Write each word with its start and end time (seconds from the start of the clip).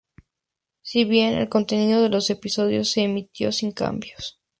Si 0.81 1.05
bien 1.05 1.35
el 1.35 1.47
contenido 1.47 2.01
de 2.01 2.09
los 2.09 2.31
episodios 2.31 2.89
se 2.89 3.03
emitió 3.03 3.51
sin 3.51 3.71
cambios. 3.71 4.41